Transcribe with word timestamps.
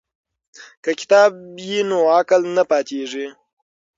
که 0.83 0.91
کتاب 0.99 1.31
وي 1.57 1.79
نو 1.89 1.97
عقل 2.17 2.41
نه 2.55 2.63
پاتیږي. 2.69 3.25